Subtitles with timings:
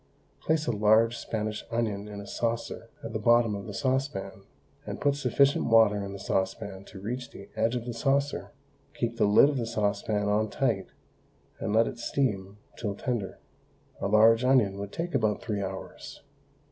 [0.39, 4.45] Place a large Spanish onion in a saucer at the bottom of the saucepan,
[4.83, 8.51] and put sufficient water in the saucepan to reach the edge of the saucer;
[8.95, 10.87] keep the lid of the saucepan on tight,
[11.59, 13.37] and let it steam till tender.
[13.99, 16.23] A large onion would take about three hours.